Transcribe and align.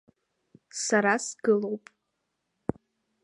Сара 0.83 1.13
сгылоуп. 1.25 1.85